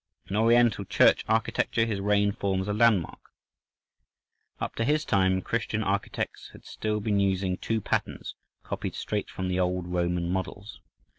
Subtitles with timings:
[0.25, 3.19] In Oriental church architecture his reign forms a landmark:
[4.59, 8.33] up to his time Christian architects had still been using two patterns
[8.63, 10.79] copied straight from Old Roman models.